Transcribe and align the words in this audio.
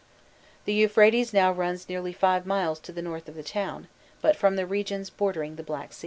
The 0.65 0.73
Euphrates 0.73 1.31
now 1.31 1.51
runs 1.51 1.87
nearly 1.87 2.11
five 2.11 2.47
miles 2.47 2.79
to 2.79 2.91
the 2.91 3.03
north 3.03 3.29
of 3.29 3.35
the 3.35 3.43
town, 3.43 3.87
but 4.19 4.35
from 4.35 4.55
the 4.55 4.65
regions 4.65 5.11
bordering 5.11 5.57
the 5.57 5.63
Black 5.63 5.93
Sea. 5.93 5.99